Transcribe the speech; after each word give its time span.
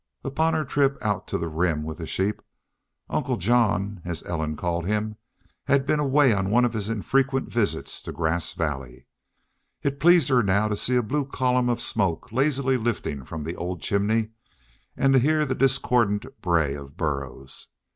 Upon 0.23 0.55
her 0.55 0.65
trip 0.65 0.97
out 1.03 1.27
to 1.27 1.37
the 1.37 1.47
Rim 1.47 1.83
with 1.83 1.99
the 1.99 2.07
sheep, 2.07 2.41
Uncle 3.07 3.37
John, 3.37 4.01
as 4.03 4.23
Ellen 4.23 4.55
called 4.55 4.87
him, 4.87 5.15
had 5.65 5.85
been 5.85 5.99
away 5.99 6.33
on 6.33 6.49
one 6.49 6.65
of 6.65 6.73
his 6.73 6.89
infrequent 6.89 7.51
visits 7.53 8.01
to 8.01 8.11
Grass 8.11 8.53
Valley. 8.53 9.05
It 9.83 9.99
pleased 9.99 10.29
her 10.29 10.41
now 10.41 10.67
to 10.69 10.75
see 10.75 10.95
a 10.95 11.03
blue 11.03 11.25
column 11.27 11.69
of 11.69 11.79
smoke 11.79 12.31
lazily 12.31 12.77
lifting 12.77 13.25
from 13.25 13.43
the 13.43 13.55
old 13.55 13.79
chimney 13.83 14.31
and 14.97 15.13
to 15.13 15.19
hear 15.19 15.45
the 15.45 15.53
discordant 15.53 16.25
bray 16.41 16.73
of 16.73 16.97
burros. 16.97 17.67